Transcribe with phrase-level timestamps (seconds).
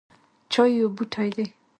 [0.51, 1.45] چای یو بوټی دی